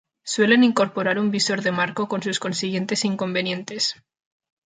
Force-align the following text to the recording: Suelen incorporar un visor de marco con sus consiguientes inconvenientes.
Suelen 0.33 0.63
incorporar 0.63 1.19
un 1.19 1.29
visor 1.29 1.61
de 1.61 1.71
marco 1.71 2.07
con 2.07 2.23
sus 2.23 2.39
consiguientes 2.39 3.05
inconvenientes. 3.05 3.97